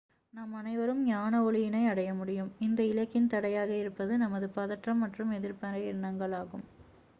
நாம் 0.33 0.53
அனைவரும் 0.53 1.01
ஞான 1.05 1.41
ஒளியினை 1.43 1.81
அடையமுடியும் 1.89 2.49
இந்த 2.59 2.81
இலக்கின் 2.83 3.29
தடையாக 3.29 3.71
இருப்பது 3.75 4.15
நமது 4.17 4.49
பதற்றம் 4.51 5.01
மற்றும் 5.03 5.35
எதிர்மறை 5.37 5.83
எண்ணங்கள் 5.87 6.35
ஆகும் 6.41 6.65